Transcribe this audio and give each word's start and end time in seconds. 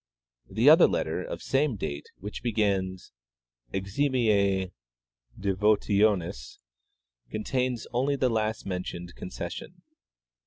The 0.49 0.67
other 0.67 0.87
letter, 0.87 1.21
of 1.23 1.43
same 1.43 1.75
date, 1.75 2.07
which 2.17 2.41
begins' 2.41 3.11
eximie 3.71 4.71
devotionis,' 5.39 6.57
contains 7.29 7.85
only 7.93 8.15
the 8.15 8.27
last 8.29 8.65
mentioned 8.65 9.13
concession. 9.13 9.83